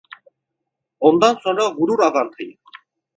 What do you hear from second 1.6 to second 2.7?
vurur avantayı…